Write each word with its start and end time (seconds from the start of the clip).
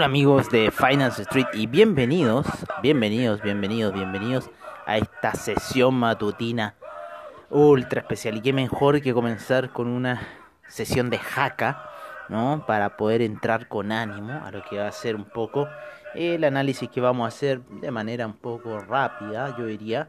Hola 0.00 0.06
amigos 0.06 0.48
de 0.48 0.70
Finance 0.70 1.20
Street 1.20 1.48
y 1.52 1.66
bienvenidos, 1.66 2.46
bienvenidos, 2.82 3.42
bienvenidos, 3.42 3.92
bienvenidos 3.92 4.50
a 4.86 4.96
esta 4.96 5.34
sesión 5.34 5.94
matutina 5.94 6.74
ultra 7.50 8.00
especial. 8.00 8.38
Y 8.38 8.40
qué 8.40 8.54
mejor 8.54 9.02
que 9.02 9.12
comenzar 9.12 9.74
con 9.74 9.88
una 9.88 10.26
sesión 10.66 11.10
de 11.10 11.18
jaca, 11.18 11.84
¿no? 12.30 12.64
Para 12.66 12.96
poder 12.96 13.20
entrar 13.20 13.68
con 13.68 13.92
ánimo 13.92 14.40
a 14.42 14.50
lo 14.50 14.64
que 14.64 14.78
va 14.78 14.88
a 14.88 14.92
ser 14.92 15.16
un 15.16 15.26
poco 15.26 15.68
el 16.14 16.44
análisis 16.44 16.88
que 16.88 17.02
vamos 17.02 17.26
a 17.26 17.28
hacer 17.28 17.60
de 17.60 17.90
manera 17.90 18.24
un 18.24 18.38
poco 18.38 18.78
rápida, 18.78 19.54
yo 19.58 19.66
diría. 19.66 20.08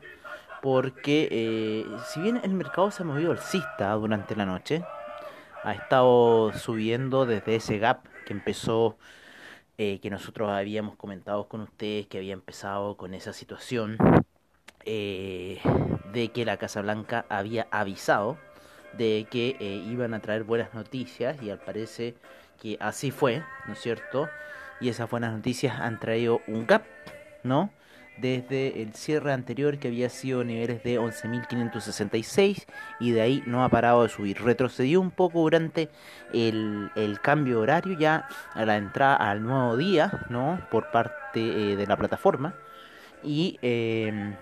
Porque 0.62 1.28
eh, 1.30 1.86
si 2.06 2.22
bien 2.22 2.40
el 2.42 2.54
mercado 2.54 2.92
se 2.92 3.04
ha 3.04 3.06
movido 3.06 3.34
alcista 3.34 3.92
durante 3.96 4.38
la 4.38 4.46
noche, 4.46 4.86
ha 5.66 5.74
estado 5.74 6.54
subiendo 6.54 7.26
desde 7.26 7.56
ese 7.56 7.78
gap 7.78 8.06
que 8.26 8.32
empezó 8.32 8.96
eh, 9.78 10.00
que 10.00 10.10
nosotros 10.10 10.50
habíamos 10.50 10.96
comentado 10.96 11.48
con 11.48 11.62
ustedes 11.62 12.08
que 12.08 12.18
había 12.20 12.34
empezado 12.34 12.98
con 12.98 13.14
esa 13.14 13.34
situación 13.34 13.98
eh, 14.86 15.60
de 16.14 16.30
que 16.30 16.46
la 16.46 16.58
Casa 16.58 16.82
Blanca 16.82 17.26
había 17.30 17.68
avisado 17.72 18.38
de 18.94 19.28
que 19.30 19.56
eh, 19.60 19.84
iban 19.90 20.14
a 20.14 20.20
traer 20.20 20.44
buenas 20.44 20.74
noticias 20.74 21.42
y 21.42 21.50
al 21.50 21.60
parecer 21.60 22.16
que 22.62 22.78
así 22.80 23.12
fue, 23.12 23.44
¿no 23.68 23.74
es 23.74 23.80
cierto? 23.80 24.30
Y 24.80 24.90
esas 24.90 25.10
buenas 25.10 25.34
noticias 25.34 25.80
han 25.80 26.00
traído 26.00 26.42
un 26.48 26.68
gap, 26.68 26.84
¿no? 27.44 27.72
Desde 28.18 28.82
el 28.82 28.94
cierre 28.94 29.34
anterior 29.34 29.78
que 29.80 29.88
había 29.88 30.10
sido 30.10 30.44
niveles 30.44 30.84
de 30.84 31.00
11.566 31.00 32.66
y 33.00 33.12
de 33.12 33.22
ahí 33.22 33.44
no 33.46 33.64
ha 33.64 33.70
parado 33.70 34.04
de 34.04 34.10
subir. 34.10 34.42
Retrocedió 34.42 35.02
un 35.02 35.12
poco 35.12 35.40
durante 35.40 35.90
el, 36.34 36.92
el 36.96 37.20
cambio 37.22 37.62
horario 37.62 37.98
ya 37.98 38.28
a 38.54 38.66
la 38.66 38.78
entrada 38.78 39.16
al 39.16 39.44
nuevo 39.44 39.78
día, 39.78 40.26
¿no? 40.30 40.60
Por 40.70 40.92
parte 40.92 41.40
eh, 41.40 41.76
de 41.76 41.88
la 41.88 41.98
plataforma 41.98 42.56
y... 43.24 43.58
Em, 43.62 44.36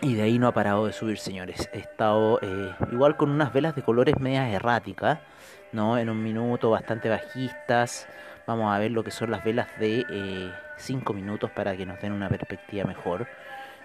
y 0.00 0.14
de 0.14 0.22
ahí 0.22 0.38
no 0.38 0.46
ha 0.46 0.54
parado 0.54 0.86
de 0.86 0.92
subir, 0.92 1.18
señores. 1.18 1.68
He 1.72 1.78
estado 1.78 2.38
eh, 2.40 2.72
igual 2.92 3.16
con 3.16 3.30
unas 3.30 3.52
velas 3.52 3.74
de 3.74 3.82
colores 3.82 4.14
medias 4.20 4.48
erráticas, 4.48 5.18
¿no? 5.72 5.98
En 5.98 6.08
un 6.08 6.22
minuto, 6.22 6.70
bastante 6.70 7.08
bajistas. 7.08 8.06
Vamos 8.48 8.74
a 8.74 8.78
ver 8.78 8.92
lo 8.92 9.04
que 9.04 9.10
son 9.10 9.30
las 9.30 9.44
velas 9.44 9.68
de 9.78 10.06
5 10.78 11.12
eh, 11.12 11.14
minutos 11.14 11.50
para 11.50 11.76
que 11.76 11.84
nos 11.84 12.00
den 12.00 12.12
una 12.12 12.30
perspectiva 12.30 12.86
mejor. 12.86 13.28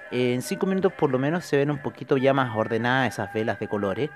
En 0.10 0.42
5 0.42 0.66
minutos 0.66 0.94
por 0.94 1.12
lo 1.12 1.20
menos 1.20 1.44
se 1.44 1.58
ven 1.58 1.70
un 1.70 1.80
poquito 1.80 2.16
ya 2.16 2.34
más 2.34 2.56
ordenadas 2.56 3.14
esas 3.14 3.34
velas 3.34 3.60
de 3.60 3.68
colores. 3.68 4.10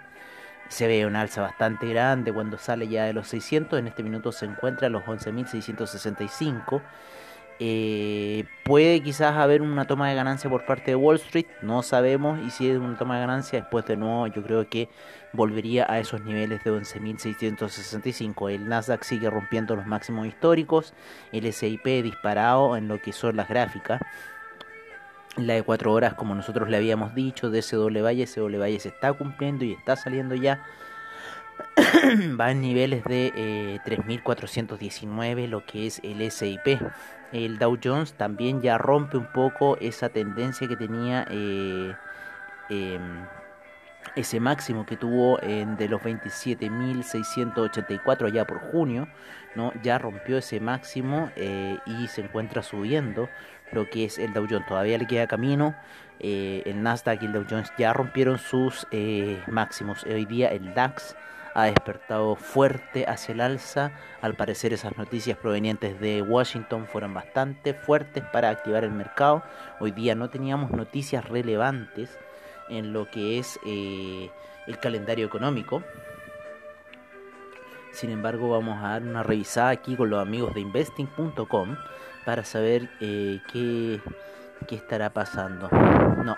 Se 0.70 0.88
ve 0.88 1.06
un 1.06 1.18
alza 1.18 1.42
bastante 1.42 1.86
grande 1.90 2.32
cuando 2.32 2.58
sale 2.58 2.88
ya 2.88 3.04
de 3.04 3.12
los 3.12 3.28
600. 3.28 3.78
En 3.78 3.88
este 3.88 4.04
minuto 4.04 4.32
se 4.32 4.46
encuentra 4.46 4.88
a 4.88 4.90
los 4.90 5.04
11.665. 5.04 6.82
Eh, 7.60 8.46
puede 8.64 9.02
quizás 9.02 9.36
haber 9.36 9.62
una 9.62 9.86
toma 9.86 10.08
de 10.08 10.16
ganancia 10.16 10.50
por 10.50 10.66
parte 10.66 10.92
de 10.92 10.96
Wall 10.96 11.16
Street, 11.16 11.48
no 11.64 11.82
sabemos, 11.82 12.40
y 12.46 12.52
si 12.52 12.70
es 12.70 12.78
una 12.78 12.96
toma 12.98 13.16
de 13.16 13.22
ganancia, 13.22 13.60
después 13.60 13.84
de 13.86 13.98
nuevo 13.98 14.28
yo 14.28 14.44
creo 14.44 14.70
que 14.70 14.90
volvería 15.38 15.86
a 15.90 16.00
esos 16.00 16.22
niveles 16.26 16.64
de 16.64 16.72
11.665. 16.72 18.52
El 18.52 18.68
Nasdaq 18.68 19.04
sigue 19.04 19.30
rompiendo 19.30 19.76
los 19.76 19.86
máximos 19.86 20.28
históricos, 20.28 20.94
el 21.32 21.54
SIP 21.54 21.86
disparado 22.04 22.76
en 22.76 22.90
lo 22.90 23.00
que 23.00 23.14
son 23.14 23.38
las 23.38 23.48
gráficas. 23.48 24.02
La 25.38 25.54
de 25.54 25.62
4 25.62 25.94
horas, 25.94 26.16
como 26.16 26.34
nosotros 26.34 26.68
le 26.68 26.78
habíamos 26.78 27.14
dicho, 27.14 27.52
de 27.52 27.60
ese 27.60 27.76
doble 27.76 28.02
valle, 28.02 28.24
ese 28.24 28.40
doble 28.40 28.58
valle 28.58 28.80
se 28.80 28.90
está 28.90 29.14
cumpliendo 29.14 29.64
y 29.64 29.74
está 29.74 29.96
saliendo 29.96 30.34
ya 30.34 30.66
va 32.40 32.52
en 32.52 32.62
niveles 32.62 33.04
de 33.04 33.80
3.419 33.86 35.38
eh, 35.38 35.48
lo 35.48 35.64
que 35.66 35.86
es 35.86 36.02
el 36.04 36.30
SIP. 36.32 36.82
El 37.32 37.60
Dow 37.60 37.78
Jones 37.82 38.14
también 38.14 38.62
ya 38.62 38.80
rompe 38.80 39.18
un 39.18 39.32
poco 39.32 39.78
esa 39.80 40.10
tendencia 40.10 40.68
que 40.68 40.76
tenía 40.76 41.28
eh, 41.30 41.94
em, 42.70 43.26
ese 44.16 44.40
máximo 44.40 44.86
que 44.86 44.98
tuvo 44.98 45.42
en 45.42 45.78
de 45.78 45.90
los 45.90 46.00
27.684 46.02 48.28
allá 48.28 48.46
por 48.46 48.60
junio. 48.60 49.08
¿no? 49.56 49.72
Ya 49.82 49.98
rompió 49.98 50.38
ese 50.38 50.60
máximo 50.60 51.32
eh, 51.36 51.80
y 51.86 52.08
se 52.08 52.22
encuentra 52.22 52.62
subiendo 52.62 53.30
lo 53.72 53.90
que 53.90 54.06
es 54.06 54.20
el 54.20 54.34
Dow 54.34 54.46
Jones. 54.50 54.68
Todavía 54.68 54.98
le 54.98 55.08
queda 55.08 55.28
camino. 55.28 55.76
el 56.20 56.84
Nasdaq 56.84 57.24
y 57.24 57.26
el 57.26 57.34
Dow 57.34 57.46
Jones 57.50 57.72
ya 57.78 57.94
rompieron 57.94 58.38
sus 58.38 58.86
máximos. 59.48 60.04
Hoy 60.04 60.26
día 60.26 60.50
el 60.50 60.74
DAX 60.74 61.16
ha 61.58 61.64
despertado 61.64 62.36
fuerte 62.36 63.06
hacia 63.08 63.34
el 63.34 63.42
alza. 63.42 63.92
Al 64.22 64.36
parecer 64.36 64.74
esas 64.74 64.96
noticias 64.96 65.40
provenientes 65.40 66.00
de 66.00 66.22
Washington 66.22 66.86
fueron 66.86 67.16
bastante 67.16 67.74
fuertes 67.74 68.24
para 68.32 68.52
activar 68.52 68.84
el 68.84 68.92
mercado. 68.92 69.42
Hoy 69.80 69.90
día 69.90 70.14
no 70.14 70.30
teníamos 70.30 70.70
noticias 70.70 71.28
relevantes 71.28 72.16
en 72.70 72.94
lo 72.94 73.10
que 73.10 73.40
es 73.40 73.60
eh, 73.66 74.30
el 74.68 74.80
calendario 74.80 75.26
económico. 75.26 75.84
Sin 77.92 78.12
embargo, 78.12 78.50
vamos 78.50 78.78
a 78.84 78.90
dar 78.90 79.02
una 79.02 79.24
revisada 79.24 79.70
aquí 79.70 79.96
con 79.96 80.10
los 80.10 80.22
amigos 80.22 80.54
de 80.54 80.62
investing.com 80.62 81.78
para 82.26 82.44
saber 82.44 82.90
eh, 83.00 83.40
qué, 83.52 84.02
qué 84.68 84.76
estará 84.76 85.10
pasando. 85.10 85.70
No, 85.70 86.36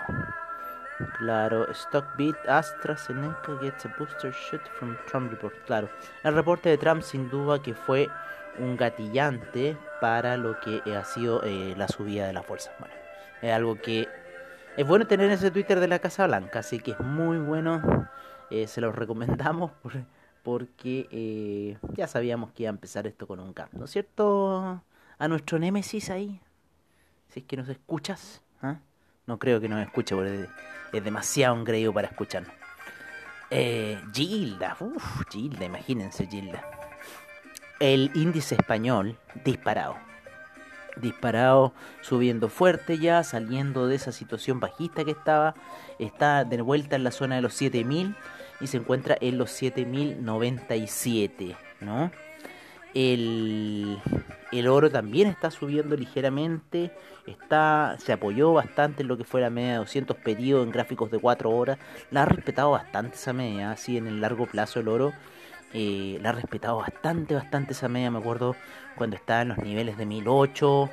Claro, 1.17 1.73
Stockbit 1.73 2.35
AstraZeneca 2.45 3.57
gets 3.61 3.85
a 3.85 3.95
booster 3.97 4.33
shot 4.33 4.61
from 4.77 4.97
Trump 5.07 5.31
report. 5.31 5.55
Claro, 5.65 5.89
el 6.23 6.33
reporte 6.33 6.69
de 6.69 6.77
Trump 6.77 7.03
sin 7.03 7.29
duda 7.29 7.61
que 7.61 7.73
fue 7.73 8.09
un 8.57 8.75
gatillante 8.75 9.77
para 10.01 10.35
lo 10.35 10.59
que 10.59 10.81
ha 10.93 11.05
sido 11.05 11.41
eh, 11.43 11.73
la 11.77 11.87
subida 11.87 12.27
de 12.27 12.33
la 12.33 12.43
fuerza. 12.43 12.71
Bueno, 12.79 12.93
es 13.41 13.53
algo 13.53 13.75
que 13.75 14.09
es 14.77 14.87
bueno 14.87 15.07
tener 15.07 15.29
ese 15.31 15.51
Twitter 15.51 15.79
de 15.79 15.87
la 15.87 15.99
Casa 15.99 16.27
Blanca, 16.27 16.59
así 16.59 16.79
que 16.79 16.91
es 16.91 16.99
muy 16.99 17.37
bueno. 17.37 18.07
Eh, 18.49 18.67
se 18.67 18.81
los 18.81 18.95
recomendamos 18.95 19.71
porque 20.43 21.07
eh, 21.11 21.77
ya 21.93 22.07
sabíamos 22.07 22.51
que 22.51 22.63
iba 22.63 22.69
a 22.69 22.73
empezar 22.73 23.05
esto 23.05 23.27
con 23.27 23.39
un 23.39 23.53
cambio, 23.53 23.79
¿no 23.79 23.85
es 23.85 23.91
cierto? 23.91 24.81
A 25.17 25.27
nuestro 25.27 25.59
Némesis 25.59 26.09
ahí, 26.09 26.41
si 27.27 27.41
es 27.41 27.45
que 27.45 27.57
nos 27.57 27.69
escuchas. 27.69 28.41
¿ah? 28.61 28.79
No 29.27 29.37
creo 29.37 29.59
que 29.59 29.69
nos 29.69 29.81
escuche 29.81 30.15
porque 30.15 30.47
es 30.91 31.03
demasiado 31.03 31.55
engreído 31.55 31.93
para 31.93 32.07
escucharnos. 32.07 32.53
Eh, 33.51 34.01
Gilda, 34.13 34.77
uff, 34.79 35.23
Gilda, 35.29 35.65
imagínense 35.65 36.25
Gilda. 36.27 36.63
El 37.79 38.11
índice 38.15 38.55
español 38.55 39.17
disparado. 39.43 40.08
Disparado, 41.01 41.73
subiendo 42.01 42.49
fuerte 42.49 42.97
ya, 42.97 43.23
saliendo 43.23 43.87
de 43.87 43.95
esa 43.95 44.11
situación 44.11 44.59
bajista 44.59 45.05
que 45.05 45.11
estaba. 45.11 45.55
Está 45.97 46.43
de 46.45 46.61
vuelta 46.61 46.95
en 46.95 47.03
la 47.03 47.11
zona 47.11 47.35
de 47.35 47.41
los 47.41 47.53
7000 47.53 48.15
y 48.61 48.67
se 48.67 48.77
encuentra 48.77 49.17
en 49.19 49.37
los 49.37 49.51
7097, 49.51 51.57
¿no? 51.81 52.11
El, 52.93 53.99
el 54.51 54.67
oro 54.67 54.89
también 54.89 55.27
está 55.27 55.51
subiendo 55.51 55.95
ligeramente, 55.95 56.91
está, 57.27 57.97
se 57.99 58.13
apoyó 58.13 58.53
bastante 58.53 59.03
en 59.03 59.07
lo 59.07 59.17
que 59.17 59.23
fue 59.23 59.41
la 59.41 59.51
media 59.51 59.73
de 59.73 59.77
200 59.77 60.17
pedidos 60.17 60.65
en 60.65 60.71
gráficos 60.71 61.11
de 61.11 61.19
4 61.19 61.51
horas, 61.51 61.77
la 62.09 62.23
ha 62.23 62.25
respetado 62.25 62.71
bastante 62.71 63.15
esa 63.15 63.31
media, 63.31 63.71
así 63.71 63.97
en 63.97 64.07
el 64.07 64.21
largo 64.21 64.47
plazo 64.47 64.79
el 64.79 64.87
oro, 64.87 65.13
eh, 65.73 66.17
la 66.21 66.29
ha 66.29 66.33
respetado 66.33 66.77
bastante, 66.77 67.35
bastante 67.35 67.73
esa 67.73 67.87
media, 67.87 68.11
me 68.11 68.19
acuerdo 68.19 68.55
cuando 68.95 69.15
estaba 69.15 69.41
en 69.41 69.49
los 69.49 69.57
niveles 69.59 69.97
de 69.97 70.05
1008, 70.05 70.89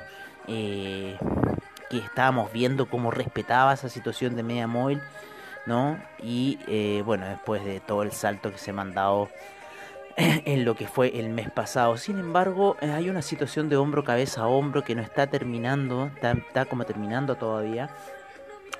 eh, 0.47 1.17
que 1.89 1.97
estábamos 1.97 2.51
viendo 2.51 2.89
cómo 2.89 3.11
respetaba 3.11 3.73
esa 3.73 3.89
situación 3.89 4.35
de 4.35 4.43
media 4.43 4.67
móvil, 4.67 5.01
¿no? 5.65 5.99
Y 6.21 6.59
eh, 6.67 7.01
bueno, 7.05 7.27
después 7.27 7.63
de 7.63 7.79
todo 7.79 8.03
el 8.03 8.11
salto 8.11 8.51
que 8.51 8.57
se 8.57 8.71
ha 8.71 8.73
mandado 8.73 9.29
en 10.17 10.65
lo 10.65 10.75
que 10.75 10.87
fue 10.87 11.19
el 11.19 11.29
mes 11.29 11.51
pasado. 11.51 11.97
Sin 11.97 12.17
embargo, 12.19 12.77
eh, 12.81 12.91
hay 12.91 13.09
una 13.09 13.21
situación 13.21 13.69
de 13.69 13.77
hombro 13.77 14.03
cabeza 14.03 14.41
a 14.41 14.47
hombro 14.47 14.83
que 14.83 14.95
no 14.95 15.01
está 15.01 15.27
terminando, 15.27 16.09
está, 16.15 16.65
como 16.65 16.85
terminando 16.85 17.35
todavía 17.35 17.89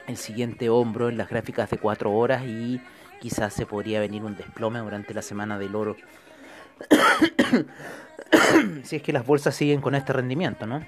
el 0.08 0.18
siguiente 0.18 0.70
hombro 0.70 1.10
en 1.10 1.18
las 1.18 1.30
gráficas 1.30 1.70
de 1.70 1.78
4 1.78 2.12
horas 2.12 2.44
y 2.46 2.82
quizás 3.20 3.54
se 3.54 3.66
podría 3.66 4.00
venir 4.00 4.24
un 4.24 4.36
desplome 4.36 4.80
durante 4.80 5.14
la 5.14 5.22
semana 5.22 5.58
del 5.60 5.76
oro. 5.76 5.96
si 8.84 8.96
es 8.98 9.02
que 9.02 9.14
las 9.14 9.26
bolsas 9.26 9.56
siguen 9.56 9.82
con 9.82 9.96
este 9.96 10.14
rendimiento, 10.14 10.66
¿no? 10.68 10.86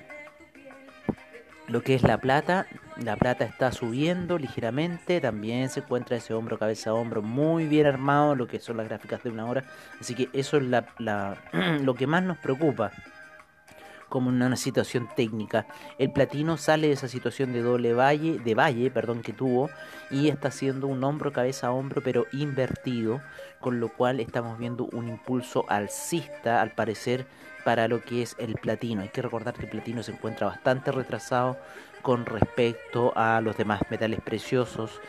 Lo 1.68 1.84
que 1.84 1.94
es 1.94 2.02
la 2.02 2.18
plata, 2.18 2.66
la 2.98 3.16
plata 3.16 3.46
está 3.46 3.72
subiendo 3.72 4.40
ligeramente, 4.40 5.22
también 5.22 5.70
se 5.70 5.81
encuentra 5.81 6.18
ese 6.18 6.34
hombro 6.34 6.58
cabeza 6.58 6.90
a 6.90 6.94
hombro 6.94 7.22
muy 7.22 7.68
bien 7.68 7.86
armado, 7.86 8.36
lo 8.36 8.48
que 8.48 8.60
son 8.60 8.78
las 8.78 8.88
gráficas 8.88 9.22
de 9.24 9.30
una 9.30 9.46
hora, 9.46 9.64
así 10.00 10.16
que 10.16 10.30
eso 10.34 10.58
es 10.58 10.64
la, 10.64 11.38
lo 11.81 11.94
que 11.94 12.08
más 12.08 12.24
nos 12.24 12.40
preocupa 12.40 12.92
como 14.09 14.29
una, 14.29 14.56
situación 14.56 15.07
técnica. 15.15 15.65
El 15.97 16.11
platino 16.11 16.57
sale 16.57 16.88
de 16.88 16.94
esa 16.94 17.07
situación 17.07 17.53
de 17.53 17.61
doble 17.61 17.94
valle, 17.94 18.39
de 18.39 18.56
valle, 18.56 18.91
perdón, 18.91 19.21
que 19.21 19.33
tuvo 19.33 19.69
y 20.09 20.27
está 20.27 20.50
haciendo 20.50 20.88
un 20.88 21.03
hombro 21.03 21.31
cabeza 21.31 21.67
a 21.67 21.71
hombro 21.71 22.01
pero 22.03 22.25
invertido, 22.33 23.21
con 23.59 23.79
lo 23.79 23.89
cual 23.89 24.19
estamos 24.19 24.57
viendo 24.57 24.85
un 24.91 25.07
impulso 25.07 25.65
alcista 25.69 26.61
al 26.61 26.71
parecer 26.71 27.27
para 27.63 27.88
lo 27.88 28.01
que 28.01 28.21
es 28.21 28.35
el 28.39 28.56
platino. 28.56 29.01
Hay 29.01 29.09
que 29.09 29.21
recordar 29.21 29.53
que 29.53 29.63
el 29.63 29.69
platino 29.69 30.03
se 30.03 30.11
encuentra 30.11 30.47
bastante 30.47 30.91
retrasado 30.91 31.57
con 32.01 32.25
respecto 32.25 33.13
a 33.15 33.41
los 33.41 33.57
demás 33.57 33.81
metales 33.89 34.21
preciosos. 34.21 35.00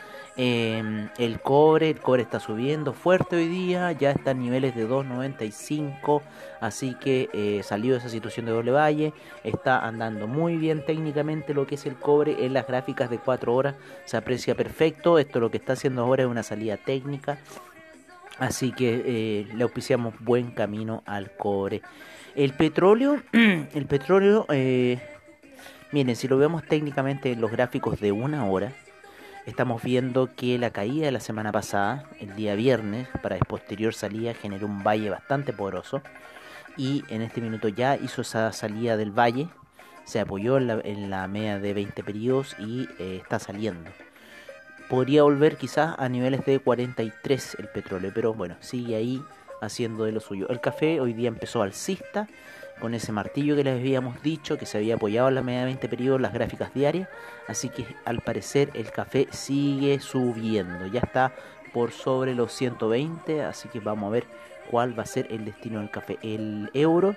Em, 0.42 1.10
el 1.18 1.38
cobre, 1.42 1.90
el 1.90 2.00
cobre 2.00 2.22
está 2.22 2.40
subiendo 2.40 2.94
fuerte 2.94 3.36
hoy 3.36 3.46
día, 3.46 3.92
ya 3.92 4.10
está 4.10 4.30
en 4.30 4.40
niveles 4.40 4.74
de 4.74 4.88
2.95, 4.88 6.22
así 6.62 6.94
que 6.94 7.28
eh, 7.34 7.62
salió 7.62 7.92
de 7.92 7.98
esa 7.98 8.08
situación 8.08 8.46
de 8.46 8.52
doble 8.52 8.70
valle, 8.70 9.12
está 9.44 9.86
andando 9.86 10.26
muy 10.26 10.56
bien 10.56 10.82
técnicamente 10.86 11.52
lo 11.52 11.66
que 11.66 11.74
es 11.74 11.84
el 11.84 11.94
cobre 11.94 12.46
en 12.46 12.54
las 12.54 12.66
gráficas 12.66 13.10
de 13.10 13.18
4 13.18 13.54
horas, 13.54 13.74
se 14.06 14.16
aprecia 14.16 14.54
perfecto, 14.54 15.18
esto 15.18 15.40
lo 15.40 15.50
que 15.50 15.58
está 15.58 15.74
haciendo 15.74 16.00
ahora 16.00 16.22
es 16.22 16.28
una 16.30 16.42
salida 16.42 16.78
técnica, 16.78 17.36
así 18.38 18.72
que 18.72 19.02
eh, 19.04 19.46
le 19.54 19.62
auspiciamos 19.62 20.14
buen 20.20 20.52
camino 20.52 21.02
al 21.04 21.36
cobre. 21.36 21.82
El 22.34 22.54
petróleo, 22.54 23.20
el 23.32 23.86
petróleo, 23.86 24.46
eh, 24.48 25.02
miren, 25.92 26.16
si 26.16 26.28
lo 26.28 26.38
vemos 26.38 26.64
técnicamente 26.64 27.30
en 27.30 27.42
los 27.42 27.50
gráficos 27.50 28.00
de 28.00 28.12
una 28.12 28.46
hora, 28.46 28.72
estamos 29.46 29.82
viendo 29.82 30.28
que 30.34 30.58
la 30.58 30.70
caída 30.70 31.06
de 31.06 31.12
la 31.12 31.20
semana 31.20 31.52
pasada, 31.52 32.04
el 32.20 32.34
día 32.34 32.54
viernes, 32.54 33.08
para 33.22 33.36
posterior 33.38 33.94
salida, 33.94 34.34
generó 34.34 34.66
un 34.66 34.82
valle 34.82 35.10
bastante 35.10 35.52
poderoso. 35.52 36.02
Y 36.76 37.04
en 37.08 37.22
este 37.22 37.40
minuto 37.40 37.68
ya 37.68 37.96
hizo 37.96 38.22
esa 38.22 38.52
salida 38.52 38.96
del 38.96 39.10
valle, 39.10 39.48
se 40.04 40.20
apoyó 40.20 40.58
en 40.58 41.10
la, 41.10 41.28
media 41.28 41.58
de 41.58 41.74
20 41.74 42.02
periodos 42.02 42.56
y 42.58 42.88
eh, 42.98 43.18
está 43.22 43.38
saliendo. 43.38 43.90
Podría 44.88 45.22
volver 45.22 45.56
quizás 45.56 45.94
a 45.98 46.08
niveles 46.08 46.44
de 46.44 46.58
43 46.58 47.56
el 47.60 47.68
petróleo, 47.68 48.10
pero 48.14 48.34
bueno, 48.34 48.56
sigue 48.60 48.96
ahí 48.96 49.22
haciendo 49.60 50.04
de 50.04 50.12
lo 50.12 50.20
suyo. 50.20 50.48
El 50.48 50.60
café 50.60 51.00
hoy 51.00 51.12
día 51.12 51.28
empezó 51.28 51.62
alcista 51.62 52.26
con 52.80 52.94
ese 52.94 53.12
martillo 53.12 53.54
que 53.54 53.64
les 53.64 53.78
habíamos 53.78 54.22
dicho 54.22 54.58
que 54.58 54.66
se 54.66 54.78
había 54.78 54.96
apoyado 54.96 55.28
en 55.28 55.36
la 55.36 55.42
media 55.42 55.60
de 55.60 55.66
20 55.66 55.88
periodos 55.88 56.20
las 56.20 56.32
gráficas 56.32 56.74
diarias, 56.74 57.08
así 57.46 57.68
que 57.68 57.86
al 58.04 58.20
parecer 58.20 58.70
el 58.74 58.90
café 58.90 59.28
sigue 59.30 60.00
subiendo, 60.00 60.86
ya 60.86 61.00
está 61.00 61.32
por 61.72 61.92
sobre 61.92 62.34
los 62.34 62.52
120, 62.52 63.44
así 63.44 63.68
que 63.68 63.80
vamos 63.80 64.08
a 64.08 64.10
ver 64.10 64.24
cuál 64.70 64.98
va 64.98 65.04
a 65.04 65.06
ser 65.06 65.26
el 65.30 65.44
destino 65.44 65.80
del 65.80 65.90
café. 65.90 66.18
El 66.22 66.70
euro 66.74 67.14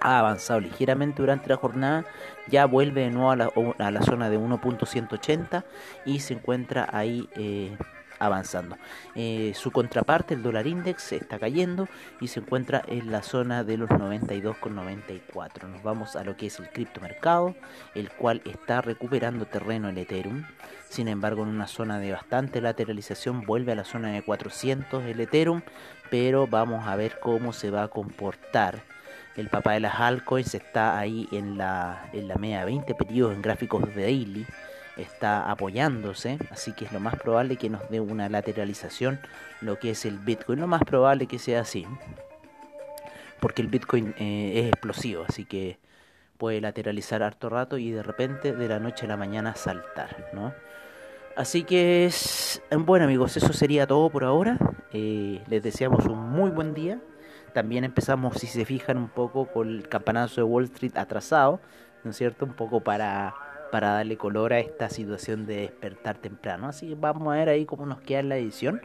ha 0.00 0.18
avanzado 0.18 0.60
ligeramente 0.60 1.22
durante 1.22 1.48
la 1.48 1.56
jornada, 1.56 2.04
ya 2.48 2.66
vuelve 2.66 3.02
de 3.02 3.10
nuevo 3.10 3.30
a 3.30 3.90
la, 3.90 4.02
zona 4.02 4.30
de 4.30 4.38
1.180 4.38 5.64
y 6.04 6.20
se 6.20 6.34
encuentra 6.34 6.88
ahí 6.92 7.28
eh, 7.36 7.76
avanzando. 8.18 8.76
Eh, 9.14 9.52
su 9.54 9.70
contraparte, 9.70 10.34
el 10.34 10.42
dólar 10.42 10.66
index, 10.66 11.12
está 11.12 11.38
cayendo 11.38 11.88
y 12.20 12.28
se 12.28 12.40
encuentra 12.40 12.82
en 12.86 13.10
la 13.10 13.22
zona 13.22 13.64
de 13.64 13.76
los 13.76 13.88
92,94. 13.90 15.68
Nos 15.68 15.82
vamos 15.82 16.16
a 16.16 16.24
lo 16.24 16.36
que 16.36 16.46
es 16.46 16.58
el 16.58 16.70
criptomercado, 16.70 17.54
el 17.94 18.10
cual 18.10 18.42
está 18.44 18.80
recuperando 18.80 19.46
terreno 19.46 19.88
el 19.88 19.98
Ethereum. 19.98 20.44
Sin 20.88 21.08
embargo, 21.08 21.42
en 21.42 21.50
una 21.50 21.66
zona 21.66 21.98
de 21.98 22.12
bastante 22.12 22.60
lateralización, 22.60 23.42
vuelve 23.42 23.72
a 23.72 23.76
la 23.76 23.84
zona 23.84 24.10
de 24.12 24.22
400 24.22 25.04
el 25.04 25.20
Ethereum, 25.20 25.62
pero 26.10 26.46
vamos 26.46 26.86
a 26.86 26.96
ver 26.96 27.18
cómo 27.20 27.52
se 27.52 27.70
va 27.70 27.84
a 27.84 27.88
comportar. 27.88 28.82
El 29.36 29.48
papá 29.48 29.74
de 29.74 29.80
las 29.80 30.00
altcoins 30.00 30.54
está 30.54 30.98
ahí 30.98 31.28
en 31.30 31.58
la, 31.58 32.08
en 32.12 32.26
la 32.26 32.36
media 32.36 32.64
20 32.64 32.92
periodos 32.94 33.36
en 33.36 33.42
gráficos 33.42 33.82
de 33.94 34.02
daily 34.02 34.46
está 34.98 35.50
apoyándose, 35.50 36.38
así 36.50 36.72
que 36.72 36.84
es 36.84 36.92
lo 36.92 37.00
más 37.00 37.16
probable 37.16 37.56
que 37.56 37.70
nos 37.70 37.88
dé 37.90 38.00
una 38.00 38.28
lateralización 38.28 39.20
lo 39.60 39.78
que 39.78 39.90
es 39.90 40.04
el 40.04 40.18
Bitcoin, 40.18 40.60
lo 40.60 40.66
más 40.66 40.82
probable 40.82 41.26
que 41.26 41.38
sea 41.38 41.60
así, 41.60 41.86
porque 43.40 43.62
el 43.62 43.68
Bitcoin 43.68 44.14
eh, 44.18 44.60
es 44.60 44.66
explosivo, 44.68 45.24
así 45.28 45.44
que 45.44 45.78
puede 46.36 46.60
lateralizar 46.60 47.22
harto 47.22 47.48
rato 47.48 47.78
y 47.78 47.90
de 47.90 48.02
repente 48.02 48.52
de 48.52 48.68
la 48.68 48.78
noche 48.78 49.06
a 49.06 49.08
la 49.08 49.16
mañana 49.16 49.54
saltar, 49.56 50.28
¿no? 50.32 50.54
Así 51.36 51.62
que 51.62 52.06
es 52.06 52.60
bueno 52.78 53.04
amigos, 53.04 53.36
eso 53.36 53.52
sería 53.52 53.86
todo 53.86 54.10
por 54.10 54.24
ahora. 54.24 54.58
Eh, 54.92 55.40
les 55.48 55.62
deseamos 55.62 56.06
un 56.06 56.18
muy 56.18 56.50
buen 56.50 56.74
día. 56.74 57.00
También 57.52 57.84
empezamos, 57.84 58.38
si 58.38 58.48
se 58.48 58.64
fijan 58.64 58.96
un 58.96 59.08
poco, 59.08 59.46
con 59.46 59.68
el 59.68 59.88
campanazo 59.88 60.40
de 60.40 60.42
Wall 60.42 60.64
Street 60.64 60.96
atrasado, 60.96 61.60
¿no 62.02 62.10
es 62.10 62.16
cierto? 62.16 62.44
Un 62.44 62.54
poco 62.54 62.80
para 62.80 63.34
para 63.70 63.92
darle 63.92 64.16
color 64.16 64.52
a 64.52 64.60
esta 64.60 64.88
situación 64.90 65.46
de 65.46 65.56
despertar 65.56 66.18
temprano. 66.18 66.68
Así 66.68 66.88
que 66.88 66.94
vamos 66.94 67.28
a 67.28 67.36
ver 67.36 67.48
ahí 67.48 67.64
cómo 67.64 67.86
nos 67.86 68.00
queda 68.00 68.22
la 68.22 68.36
edición. 68.36 68.82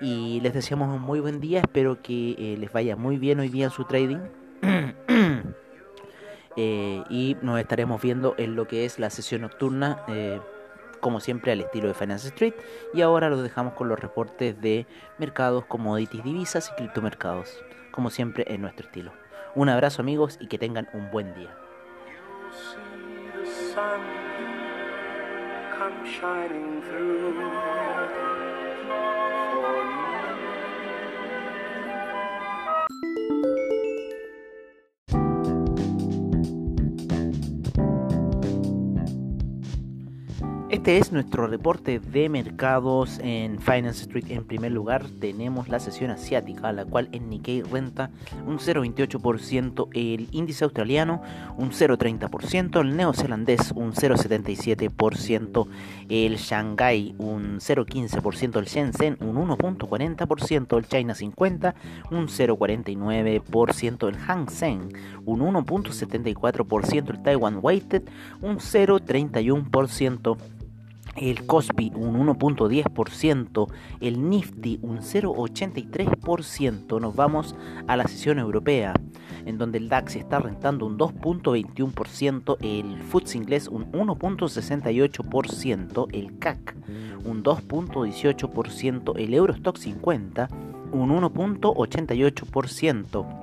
Y 0.00 0.40
les 0.40 0.54
deseamos 0.54 0.94
un 0.94 1.02
muy 1.02 1.20
buen 1.20 1.40
día. 1.40 1.60
Espero 1.60 2.00
que 2.02 2.32
eh, 2.38 2.56
les 2.58 2.72
vaya 2.72 2.96
muy 2.96 3.18
bien 3.18 3.40
hoy 3.40 3.48
día 3.48 3.70
su 3.70 3.84
trading. 3.84 4.20
Eh, 6.56 7.04
y 7.08 7.36
nos 7.42 7.60
estaremos 7.60 8.02
viendo 8.02 8.34
en 8.36 8.56
lo 8.56 8.66
que 8.66 8.84
es 8.84 8.98
la 8.98 9.08
sesión 9.08 9.42
nocturna. 9.42 10.04
Eh, 10.08 10.40
como 11.00 11.20
siempre 11.20 11.52
al 11.52 11.60
estilo 11.60 11.88
de 11.88 11.94
Finance 11.94 12.28
Street. 12.28 12.54
Y 12.92 13.00
ahora 13.00 13.30
los 13.30 13.42
dejamos 13.42 13.74
con 13.74 13.88
los 13.88 13.98
reportes 13.98 14.60
de 14.60 14.86
mercados, 15.18 15.64
commodities, 15.66 16.22
divisas 16.22 16.70
y 16.70 16.76
criptomercados. 16.76 17.64
Como 17.90 18.10
siempre 18.10 18.44
en 18.48 18.62
nuestro 18.62 18.86
estilo. 18.86 19.12
Un 19.54 19.68
abrazo 19.68 20.02
amigos 20.02 20.38
y 20.40 20.46
que 20.46 20.58
tengan 20.58 20.88
un 20.92 21.10
buen 21.10 21.34
día. 21.34 21.56
Sun 23.80 24.00
come 25.72 26.04
shining 26.04 26.82
through. 26.82 28.39
Este 40.80 40.96
es 40.96 41.12
nuestro 41.12 41.46
reporte 41.46 42.00
de 42.00 42.30
mercados 42.30 43.18
en 43.22 43.60
Finance 43.60 44.04
Street. 44.04 44.30
En 44.30 44.44
primer 44.44 44.72
lugar 44.72 45.04
tenemos 45.20 45.68
la 45.68 45.78
sesión 45.78 46.10
asiática, 46.10 46.72
la 46.72 46.86
cual 46.86 47.10
en 47.12 47.28
Nikkei 47.28 47.60
renta 47.60 48.08
un 48.46 48.58
0,28%, 48.58 49.88
el 49.92 50.28
índice 50.32 50.64
australiano 50.64 51.20
un 51.58 51.72
0,30%, 51.72 52.80
el 52.80 52.96
neozelandés 52.96 53.72
un 53.72 53.92
0,77%, 53.92 55.66
el 56.08 56.36
Shanghai 56.38 57.14
un 57.18 57.58
0,15%, 57.58 58.58
el 58.58 58.64
Shenzhen 58.64 59.18
un 59.20 59.36
1,40%, 59.36 60.78
el 60.78 60.86
China 60.86 61.14
50 61.14 61.74
un 62.10 62.26
0,49%, 62.26 64.08
el 64.08 64.16
Hang 64.16 64.48
Seng 64.48 64.94
un 65.26 65.40
1,74%, 65.40 67.10
el 67.10 67.22
Taiwan 67.22 67.58
Weighted 67.60 68.04
un 68.40 68.56
0,31% 68.56 70.38
el 71.20 71.46
Cospi 71.46 71.92
un 71.94 72.18
1.10%, 72.26 73.68
el 74.00 74.28
Nifty 74.28 74.80
un 74.82 74.98
0.83%. 74.98 77.00
Nos 77.00 77.14
vamos 77.14 77.54
a 77.86 77.96
la 77.96 78.08
sesión 78.08 78.38
europea, 78.38 78.94
en 79.44 79.58
donde 79.58 79.76
el 79.78 79.88
DAX 79.88 80.16
está 80.16 80.38
rentando 80.38 80.86
un 80.86 80.96
2.21%, 80.98 82.56
el 82.60 83.02
FTSE 83.02 83.38
inglés 83.38 83.68
un 83.68 83.92
1.68%, 83.92 86.08
el 86.12 86.38
CAC 86.38 86.76
un 87.24 87.44
2.18%, 87.44 89.18
el 89.18 89.34
Eurostock 89.34 89.76
50 89.76 90.48
un 90.92 91.10
1.88%. 91.10 93.39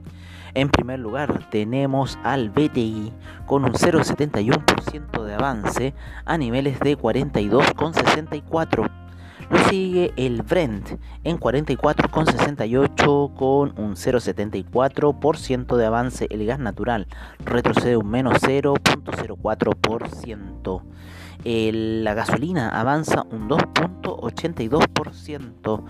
En 0.52 0.68
primer 0.68 0.99
lugar 0.99 1.49
tenemos 1.49 2.18
al 2.23 2.50
BTI 2.50 3.14
con 3.47 3.64
un 3.64 3.73
0,71% 3.73 5.25
de 5.25 5.35
avance 5.35 5.95
a 6.26 6.37
niveles 6.37 6.78
de 6.80 6.99
42,64. 6.99 9.06
Lo 9.49 9.59
sigue 9.69 10.12
el 10.17 10.43
Brent 10.43 10.99
en 11.23 11.38
44,68 11.38 13.35
con 13.35 13.79
un 13.79 13.95
0,74% 13.95 15.76
de 15.76 15.87
avance. 15.87 16.26
El 16.31 16.45
gas 16.47 16.59
natural 16.59 17.07
retrocede 17.45 17.97
un 17.97 18.11
menos 18.11 18.43
0,04%. 18.43 20.83
La 21.45 22.15
gasolina 22.15 22.71
avanza 22.71 23.25
un 23.31 23.49
2,82%. 23.49 25.85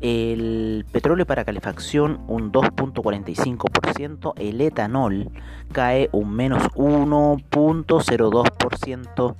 El 0.00 0.86
petróleo 0.90 1.26
para 1.26 1.44
calefacción 1.44 2.20
un 2.26 2.50
2.45%, 2.52 4.32
el 4.36 4.60
etanol 4.62 5.30
cae 5.72 6.08
un 6.12 6.32
menos 6.32 6.62
1.02%, 6.72 9.36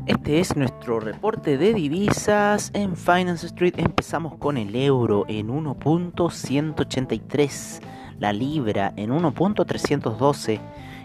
Este 0.08 0.40
es 0.40 0.56
nuestro 0.56 1.00
reporte 1.00 1.60
de 1.60 1.76
divisas 1.76 2.72
en 2.74 2.98
Finance 2.98 3.46
Street. 3.46 3.76
Empezamos 3.78 4.34
con 4.38 4.58
el 4.58 4.76
euro 4.76 5.26
en 5.28 5.50
1.183, 5.50 7.82
la 8.18 8.34
libra 8.34 8.94
en 8.96 9.12
1.312 9.12 10.60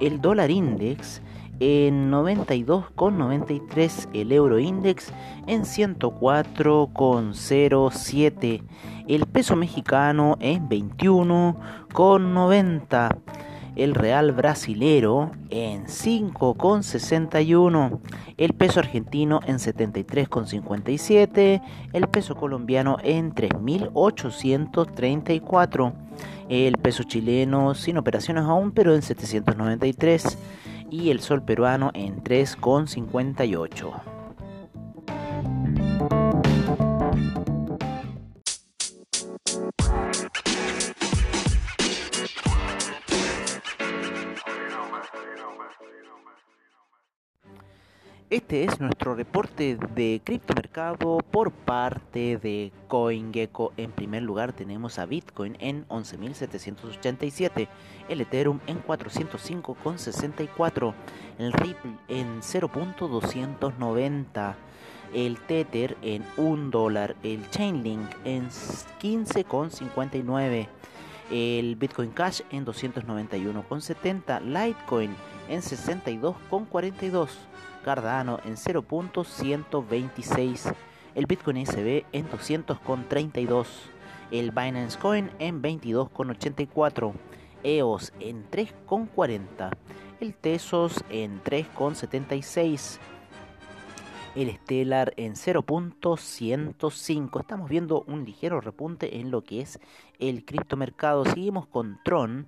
el 0.00 0.20
dólar 0.20 0.50
index 0.50 1.22
en 1.60 2.10
92,93, 2.10 4.08
el 4.12 4.32
euro 4.32 4.58
index 4.58 5.12
en 5.46 5.62
104,07, 5.62 8.62
el 9.08 9.26
peso 9.26 9.54
mexicano 9.56 10.36
en 10.40 10.68
21,90, 10.68 13.16
el 13.78 13.94
real 13.94 14.32
brasilero 14.32 15.30
en 15.50 15.86
5,61, 15.86 18.00
el 18.36 18.52
peso 18.52 18.80
argentino 18.80 19.40
en 19.46 19.56
73,57, 19.56 21.62
el 21.92 22.08
peso 22.08 22.34
colombiano 22.34 22.98
en 23.02 23.32
3.834, 23.34 25.92
el 26.48 26.78
peso 26.78 27.04
chileno 27.04 27.74
sin 27.74 27.98
operaciones 27.98 28.44
aún 28.44 28.72
pero 28.72 28.94
en 28.94 29.02
793 29.02 30.38
y 30.90 31.10
el 31.10 31.20
sol 31.20 31.42
peruano 31.42 31.90
en 31.94 32.22
3,58. 32.22 34.17
Este 48.30 48.64
es 48.64 48.78
nuestro 48.78 49.14
reporte 49.14 49.78
de 49.94 50.20
criptomercado 50.22 51.20
por 51.30 51.50
parte 51.50 52.36
de 52.36 52.72
CoinGecko. 52.86 53.72
En 53.78 53.90
primer 53.90 54.22
lugar 54.22 54.52
tenemos 54.52 54.98
a 54.98 55.06
Bitcoin 55.06 55.56
en 55.60 55.88
11.787, 55.88 57.68
el 58.10 58.20
Ethereum 58.20 58.60
en 58.66 58.84
405,64, 58.84 60.92
el 61.38 61.54
Ripple 61.54 61.92
en 62.08 62.42
0.290, 62.42 64.54
el 65.14 65.40
Tether 65.40 65.96
en 66.02 66.22
1 66.36 66.70
dólar, 66.70 67.16
el 67.22 67.48
Chainlink 67.48 68.10
en 68.26 68.50
15,59, 68.50 70.68
el 71.30 71.76
Bitcoin 71.76 72.10
Cash 72.10 72.42
en 72.50 72.66
291,70, 72.66 74.42
Litecoin 74.42 75.16
en 75.48 75.62
62,42. 75.62 77.30
Cardano 77.88 78.38
en 78.44 78.56
0.126, 78.56 80.74
el 81.14 81.24
Bitcoin 81.24 81.64
SB 81.64 82.04
en 82.12 82.28
200.32, 82.28 83.66
el 84.30 84.50
Binance 84.50 84.98
Coin 84.98 85.30
en 85.38 85.62
22.84, 85.62 87.14
EOS 87.62 88.12
en 88.20 88.44
3.40, 88.50 89.70
el 90.20 90.34
Tesos 90.34 91.02
en 91.08 91.42
3.76, 91.42 92.98
el 94.38 94.56
Stellar 94.56 95.12
en 95.16 95.34
0.105. 95.34 97.40
Estamos 97.40 97.68
viendo 97.68 98.04
un 98.06 98.24
ligero 98.24 98.60
repunte 98.60 99.18
en 99.18 99.32
lo 99.32 99.42
que 99.42 99.62
es 99.62 99.80
el 100.20 100.44
criptomercado. 100.44 101.24
Seguimos 101.24 101.66
con 101.66 101.98
Tron 102.04 102.46